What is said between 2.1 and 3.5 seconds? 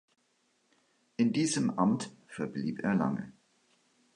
verblieb er lange.